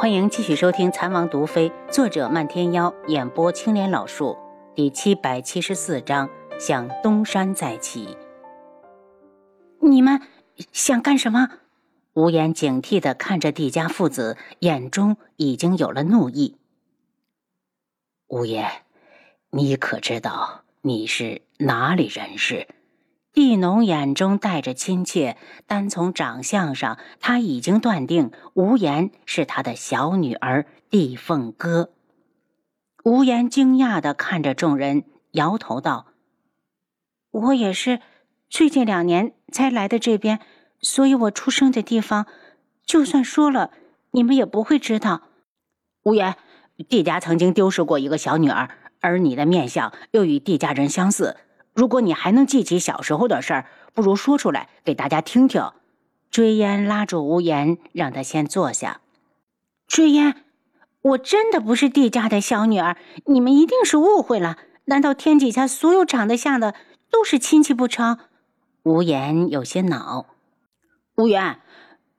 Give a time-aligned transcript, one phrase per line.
[0.00, 4.34] 欢迎继续收听《残王毒妃》，作者漫天妖，演播青莲老树，
[4.74, 8.16] 第七百七十四章：向东山再起。
[9.82, 10.22] 你们
[10.72, 11.50] 想干什么？
[12.14, 16.56] 无言警惕的看着帝家父子，眼中已经有了怒意。
[18.28, 18.70] 无言，
[19.50, 22.66] 你可知道你是哪里人士？
[23.32, 25.36] 地农眼中带着亲切，
[25.66, 31.90] 单从长相上，他已经断定无言是他的小女儿地凤歌。
[33.04, 36.06] 无言惊讶的看着众人，摇头道
[37.30, 38.00] ：“我也是
[38.48, 40.40] 最近两年才来的这边，
[40.80, 42.26] 所以我出生的地方，
[42.84, 43.70] 就算说了，
[44.10, 45.22] 你们也不会知道。”
[46.02, 46.36] 无言，
[46.88, 51.36] 地家曾经丢失过一个小女儿，而你的面相又与地家人相似。
[51.74, 55.70] 如果你还能记起小时候的事儿，不如说出来给大家听听。
[56.30, 59.00] 追烟拉住无言，让他先坐下。
[59.86, 60.44] 追烟，
[61.02, 64.58] 我真的不是帝家的小女儿，你们一定是误会了。
[64.84, 66.74] 难道天底下所有长得像的
[67.10, 68.18] 都是亲戚不成？
[68.84, 70.26] 无言有些恼。
[71.16, 71.60] 无言，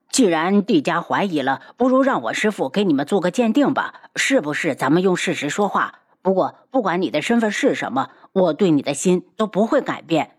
[0.10, 4.02] 既然帝家怀疑了，不如让我师傅给你们做个鉴定吧。
[4.16, 4.76] 是不是？
[4.76, 6.01] 咱们用事实说话。
[6.22, 10.36] 不过，不管你的身份是什么，我对你的心都不会改变。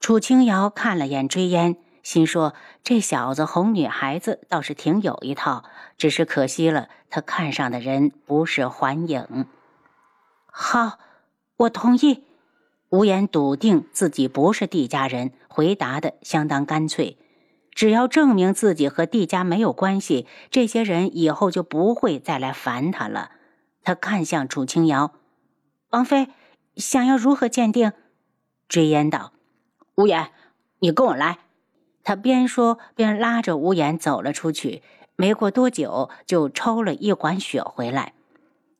[0.00, 5.64] 楚清瑶看了眼追烟，心说：这小子哄女孩子倒是挺有一套，
[5.96, 9.46] 只是可惜了，他看上的人不是环影。
[10.46, 10.98] 好，
[11.56, 12.24] 我同意。
[12.90, 17.18] 无言笃定自己不是帝家人，回答的相当干脆。
[17.72, 23.32] 只要证明自己和帝家没有关系，这些人以后就不会再来烦他了。
[23.84, 25.12] 他看向楚清瑶，
[25.90, 26.28] 王妃
[26.76, 27.92] 想要如何鉴定？
[28.66, 29.32] 追烟道
[29.94, 30.30] ：“无言，
[30.80, 31.38] 你跟我来。”
[32.02, 34.82] 他边说边拉着无言走了出去。
[35.16, 38.14] 没过多久，就抽了一管血回来。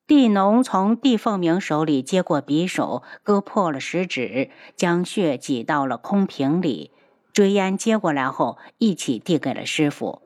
[0.07, 6.91] 地农从地凤鸣手里接过匕首，割破了食指，将血挤到了空瓶里。
[7.33, 10.23] 追烟接过来后，一起递给了师傅。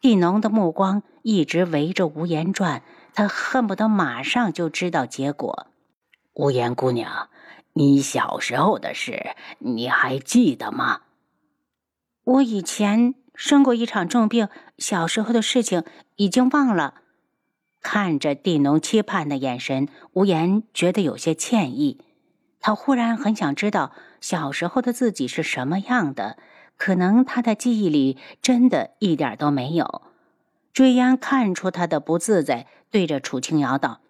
[0.00, 2.82] 地农的目光一直围着无言转。
[3.14, 5.68] 他恨不得马上就知道结果。
[6.34, 7.30] 无言姑娘，
[7.72, 11.02] 你小时候的事你还记得吗？
[12.24, 14.48] 我以前生过一场重病，
[14.78, 15.84] 小时候的事情
[16.16, 17.02] 已经忘了。
[17.80, 22.02] 看着地农期盼的眼神，无言觉得有些歉意。
[22.58, 26.38] 他忽然很想知道小时候的自己是什么样的，
[26.76, 30.02] 可能他的记忆里真的一点都没有。
[30.74, 32.66] 追烟看出他的不自在。
[32.90, 34.00] 对着楚清瑶道：“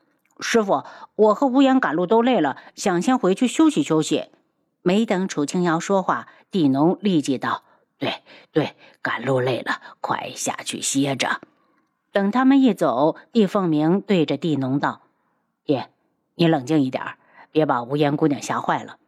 [0.41, 0.83] 师傅，
[1.15, 4.31] 我和无言赶路都累了，想先回去休息休息。”
[4.83, 7.63] 没等楚清瑶说话，地农立即道
[7.97, 8.23] ：“对
[8.53, 11.41] 对，赶路累了，快下去歇着。”
[12.13, 15.01] 等他们一走，地凤鸣对着地农道
[15.65, 15.89] ：“爹，
[16.35, 17.03] 你冷静一点，
[17.51, 18.99] 别把无言姑娘吓坏了。”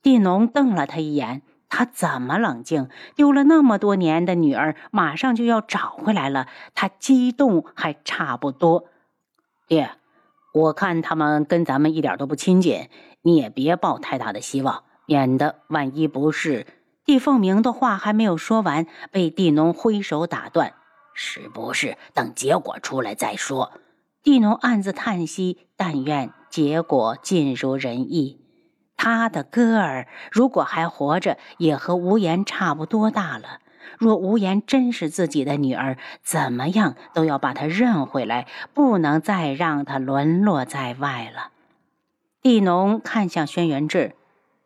[0.00, 2.88] 地农瞪了他一眼：“他怎么冷静？
[3.14, 8.86] 丢了那么多年的女儿，马上就要找回来了，他激动还差不多。”
[9.68, 9.90] 爹，
[10.54, 12.88] 我看他们跟咱们一点都不亲近，
[13.22, 16.66] 你也别抱太大的希望，免得万一不是。
[17.04, 20.74] 地凤鸣的话还没有说完，被地农挥手打断。
[21.14, 23.72] 是不是等结果出来再说？
[24.22, 28.40] 地农暗自叹息，但愿结果尽如人意。
[28.98, 33.60] 他的歌儿如果还活着，也和无言差不多大了。
[33.96, 41.52] 若无言真是自己的女儿，怎么样都要把她认回来，不能再让她沦落在外了。
[42.42, 44.14] 地农看向轩辕志，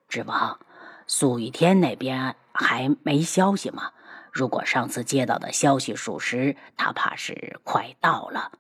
[0.09, 0.59] 志王，
[1.07, 3.93] 苏雨天那边还没消息吗？
[4.33, 8.53] 如果上次接到的消息属实，他怕是快到了。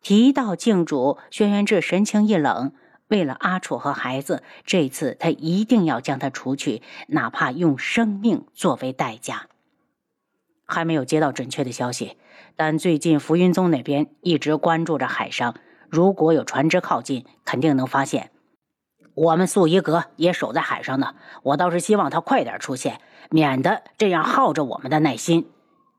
[0.00, 2.72] 提到靖主，轩辕志神情一冷。
[3.08, 9.46] 为了阿楚和孩子，这次他一定要将他除去，哪怕用生命作为代价。
[10.66, 12.16] 还没有接到准确的消息，
[12.56, 15.54] 但最近浮云宗那边一直关注着海上，
[15.90, 18.30] 如果有船只靠近，肯定能发现。
[19.14, 25.50] 我们素衣阁也守在海上呢，我倒是希望他快点出现，免得这样耗着我们的耐心。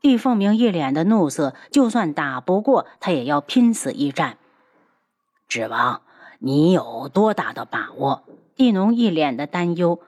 [0.01, 4.37] 帝凤鸣一脸的怒色，就算打不过他，也要拼死一战。
[5.47, 6.01] 指王，
[6.45, 8.21] 你有多大的把握？
[8.55, 9.99] 地农一脸的担忧。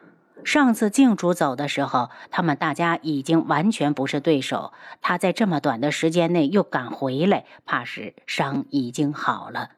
[0.43, 4.71] 上次静主走的时候，他们大家已经完全不是对手。
[5.01, 9.71] 他在这么短的时间内又赶回来，怕是伤已经好了。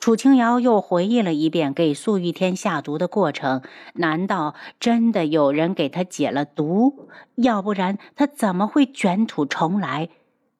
[0.00, 3.60] 楚清瑶又回忆了一遍给素玉天下毒的过程。
[3.92, 7.10] 难道真的有人给他解了毒？
[7.34, 10.08] 要不然他怎么会卷土重来？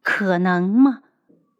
[0.02, 1.00] 可能吗？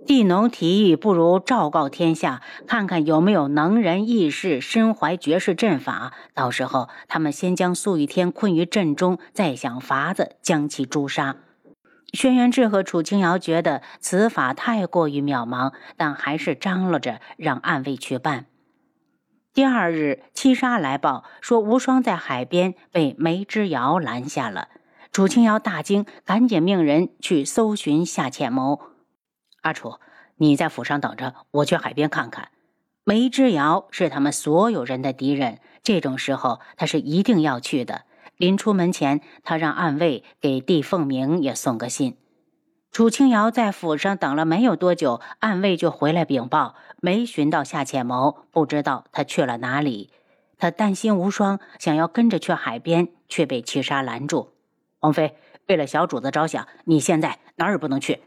[0.07, 6.13] 地农提议，不如昭告天下，看看有没有能人异士身怀绝世阵法。
[6.33, 11.37] 到时候，他们先将素玉天困于阵中，再想法子将其诛杀。
[12.13, 18.47] 轩辕志和楚清瑶觉得此法太过于渺茫，但还是张罗着让暗卫去办。
[19.53, 24.69] 第二日，七杀来报说无双在海边被梅之遥拦下了。
[25.11, 28.81] 楚清瑶大惊，赶紧命人去搜寻夏浅谋。
[29.67, 29.99] 阿楚，
[30.37, 32.51] 你在府上等着，我去海边看看。
[33.03, 38.03] 梅之遥是他们所有人的敌人，这种时候他是一定要去的。
[38.37, 42.17] 临出门前，他让暗卫给帝凤鸣也送个信。
[42.93, 50.11] 楚清瑶在府上等了没有多久，暗卫就回来禀报，没寻到夏浅谋，不知道他去了哪里。
[50.59, 54.53] 他担心无双，想要跟着去海边，却被七杀拦住。
[55.01, 55.37] 王妃，
[55.67, 58.21] 为了小主子着想，你现在哪儿也不能去。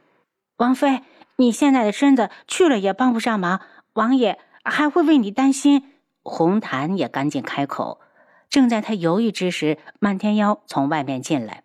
[0.57, 1.01] 王妃。
[1.39, 3.61] 你现在的身子去了也帮不上忙，
[3.93, 5.93] 王爷还会为你担心。
[6.21, 8.01] 红檀也赶紧开口。
[8.49, 11.63] 正在他犹豫之时，漫天妖从外面进来。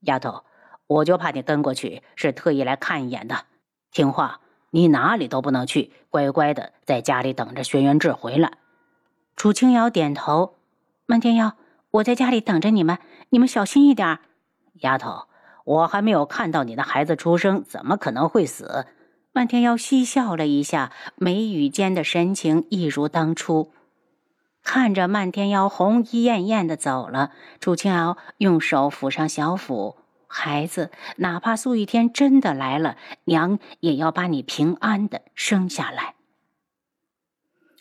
[0.00, 0.44] 丫头，
[0.86, 3.46] 我就怕你跟过去是特意来看一眼的。
[3.90, 4.40] 听话，
[4.70, 8.52] 你哪里都不能去，乖乖的在家里等着轩辕志回来。
[9.34, 10.56] 楚清瑶点头。
[11.06, 11.54] 漫天妖，
[11.90, 12.98] 我在家里等着你们，
[13.30, 14.18] 你们小心一点。
[14.82, 15.26] 丫头，
[15.64, 18.86] 我还没有看到你的孩子出生，怎么可能会死？
[19.36, 23.70] 漫天妖嬉笑了一下，眉宇间的神情一如当初。
[24.62, 36.14] 看着漫天妖红衣艳艳的走了，楚清瑶用手抚上小腹：“孩子，哪怕素玉天真的来了，娘也要把你平安的生下来。”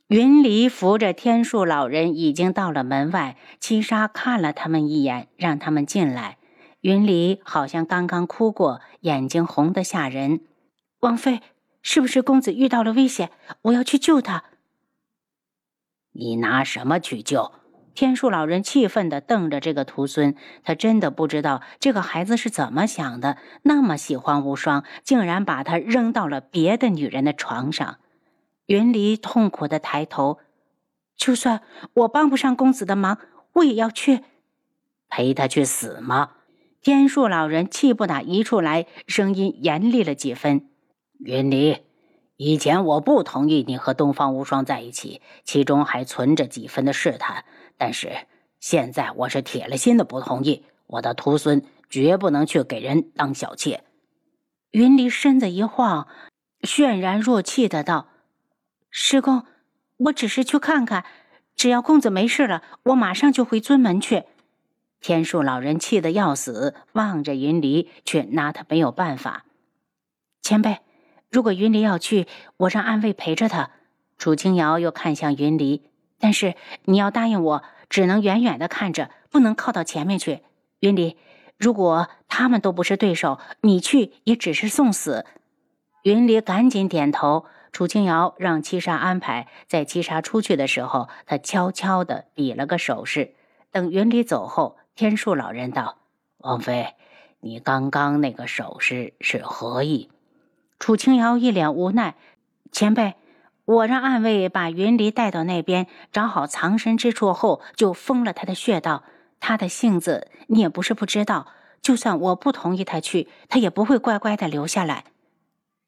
[0.07, 6.37] 云离扶着天树老人已经到了门外，七杀看了他们一眼，让他们进来。
[6.81, 10.41] 云离好像刚刚哭过，眼睛红得吓人。
[11.01, 11.41] 王妃，
[11.81, 13.31] 是不是公子遇到了危险？
[13.63, 14.45] 我要去救他。
[16.13, 17.51] 你拿什么去救？
[17.93, 27.99] 天树老人气愤地瞪着这个徒孙，他真的不知道这个孩子是怎么想的，那么喜欢无双，竟然把他扔到了别的女人的床上。
[28.65, 30.39] 云离痛苦地抬头，
[31.15, 31.61] 就算
[31.93, 33.19] 我帮不上公子的忙，
[33.53, 34.23] 我也要去
[35.07, 36.31] 陪他去死吗？
[36.81, 40.69] 天树老人气不打一处来，声音严厉了几分。
[41.19, 41.77] 云离，
[42.35, 47.45] 以前我不同意你和东方无双在一起，其中还存着几分的试探。
[47.77, 48.27] 但是
[48.59, 53.83] 现在我是铁了心的不同意，我的徒孙绝不能去给人当小妾。
[54.71, 56.07] 云离身子一晃，
[56.61, 58.09] 泫然若泣的道
[58.91, 59.45] ：“师公，
[59.97, 61.05] 我只是去看看，
[61.55, 64.25] 只要公子没事了，我马上就回尊门去。”
[64.99, 69.45] 天树老人气得要死，望着云离，却拿他没有办法。
[70.41, 70.79] 前辈。
[71.35, 73.71] 如果云离要去，我让暗卫陪着他。
[74.17, 75.81] 楚清瑶又看向云离，
[76.17, 76.55] 但是
[76.85, 80.43] 你要答应我，只能远远的看着，不能靠到前面去。
[80.79, 81.17] 云离，
[81.57, 85.25] 如果他们都不是对手，你去也只是送死。
[86.03, 87.47] 云离赶紧点头。
[87.73, 93.35] 楚清瑶让七杀安排，在七杀出去的时候，他悄悄的比了个手势。
[93.71, 95.97] 等云离走后，天树老人道
[96.39, 96.93] ：“王妃，
[97.41, 100.09] 你刚刚那个手势是何意？”
[100.77, 102.15] 楚清瑶一脸无奈
[102.71, 103.15] ：“前辈，
[103.63, 109.03] 我让暗卫把云离带到那边，找好藏身之处后，就封了他的穴道。
[109.39, 111.47] 他的性子你也不是不知道，
[111.81, 115.05] 就算我不同意他去，他也不会乖乖的留下来。”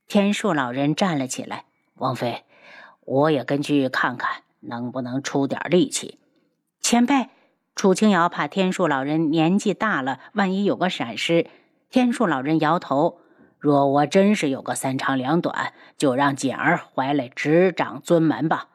[0.08, 1.66] 天树老人站了起来
[1.96, 2.46] ：“王妃，
[3.02, 6.18] 我也跟去看看，能不能出点力气。”
[6.80, 7.30] 前辈，
[7.76, 11.48] 楚清瑶怕天树老人年纪大了，万一有个闪失。
[11.90, 13.20] 天树老人摇头。
[13.60, 18.68] 若我真是有个三长两短，就让锦儿回来执掌尊门吧。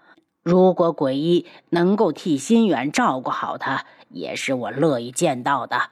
[0.42, 5.90] 如果鬼医能够替心远照顾好他，也是我乐意见到的。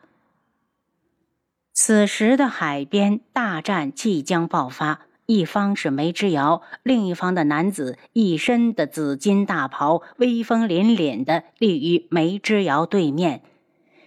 [1.72, 13.42] 此时的海边大战即将爆发，一方是梅之遥，另一方的男子一身的紫金大袍，威风凛凛的立于梅之遥对面。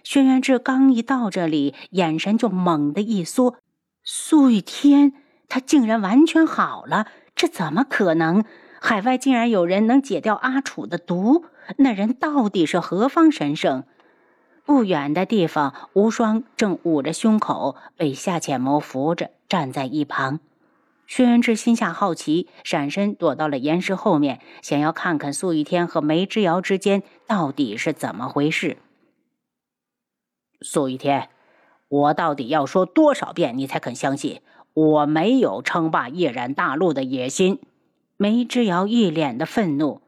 [0.04, 3.56] 轩辕志刚一到这里，眼神就猛地一缩。
[4.06, 5.14] 苏玉天，
[5.48, 8.44] 他竟然完全好了，这怎么可能？
[8.78, 11.46] 海外竟然有人能解掉阿楚的毒，
[11.78, 13.84] 那人到底是何方神圣？
[14.66, 20.38] 不远的地方，无双正捂着胸口，被夏浅谋扶着站在一旁。
[21.06, 28.76] 轩辕志心下好奇，闪身躲到了岩石后面，想要看看苏玉天和梅之遥之间到底是怎么回事。
[30.60, 31.30] 苏玉天。
[31.88, 34.40] 我到底要说多少遍，你才肯相信？
[34.72, 37.60] 我没有称霸夜染大陆的野心。
[38.16, 40.00] 梅之遥一脸的愤怒。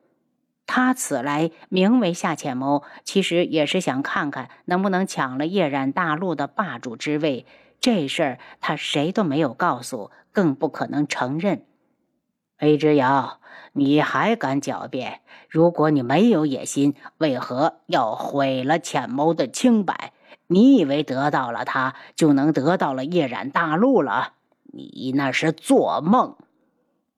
[0.66, 7.46] 他此来名为夏浅谋，其实也是想看看能不能抢了夜染大陆的霸主之位。
[7.78, 11.64] 这事儿他谁都没有告诉，更不可能承认。
[12.58, 13.38] 梅之遥，
[13.74, 15.20] 你还敢狡辩？
[15.48, 20.12] 如果你没有野心，为何要毁了浅谋的清白？
[20.48, 24.34] 你以为得到了他，就能得到了夜染大陆了？
[24.62, 26.36] 你那是做梦！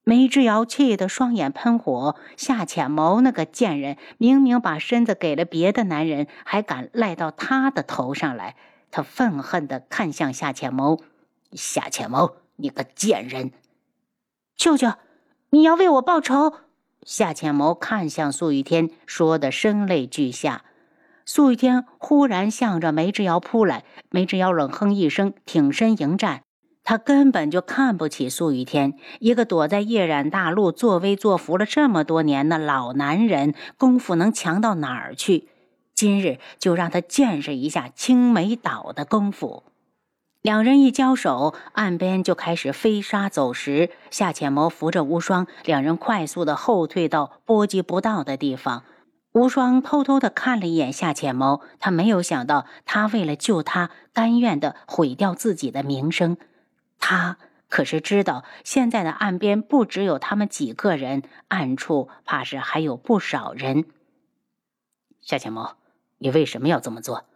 [0.04, 2.16] 梅之遥气得双眼喷火。
[2.36, 8.56] 夏浅谋那个贱人，明明把身子给了别的男人，还敢赖到他的头上来。
[8.90, 11.00] 他愤恨地看向夏浅谋
[11.52, 13.52] ：“夏浅谋，你个贱人！
[14.56, 14.94] 舅舅，
[15.50, 16.54] 你要为我报仇！”
[17.04, 20.64] 夏浅谋看向苏雨天，说的声泪俱下。
[21.30, 26.40] 苏雨天忽然向着梅之遥扑来，梅之遥冷哼一声，挺身迎战。
[26.82, 35.48] 他根本就看不起苏雨天，一个躲在夜染大陆作威作福了这么多年的老男人，功夫能强到哪儿去？
[35.94, 39.64] 今日就让他见识一下青梅岛的功夫。
[40.40, 43.90] 两人一交手，岸边就开始飞沙走石。
[44.10, 48.84] 夏浅谋扶着无双，两人快速的后退到波及不到的地方。
[49.32, 56.36] 无双偷偷的看了一眼夏浅谋，他没有想到，他为了救他，甘愿的毁掉自己的名声。
[56.98, 57.36] 他
[57.68, 63.84] 可是知道，现在的岸边不只有他们几个人，暗处怕是还有不少人。
[65.20, 65.76] 夏浅谋，
[66.18, 67.26] 你为什么要这么做？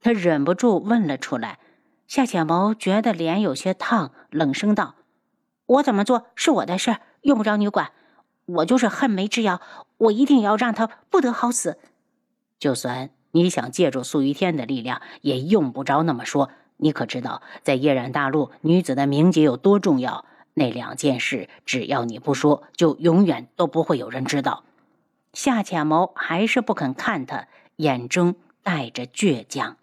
[0.00, 1.58] 他忍不住问了出来。
[2.06, 4.94] 夏浅谋觉得脸有些烫，冷声道
[5.66, 7.92] ：“我怎么做是我的事，用不着你管。
[8.56, 9.60] 我就是恨梅之遥，
[9.98, 11.78] 我一定要让他不得好死。
[12.58, 16.50] 就算你想借助苏于天的力量，也用不着那么说。”
[16.82, 20.24] 你可知道，在夜染大陆，女子的名节有多重要？
[20.54, 24.64] 那两件事，只要你不说，就永远都不会有人知道。
[25.34, 29.76] 夏浅谋还是不肯看他，眼中带着倔强。